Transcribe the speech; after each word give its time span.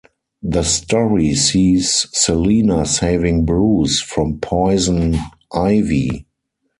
The 0.41 0.63
story 0.63 1.35
sees 1.35 2.07
Selina 2.11 2.87
saving 2.87 3.45
Bruce 3.45 4.01
from 4.01 4.39
Poison 4.39 5.15
Ivy. 5.53 6.25